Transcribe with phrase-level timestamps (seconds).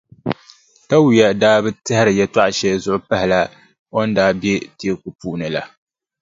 [0.89, 3.39] Tawia daa bi tɛhiri yɛltɔɣʼ shɛli zuɣu m-pahila
[3.97, 5.63] o ni daa be teeku puuni la.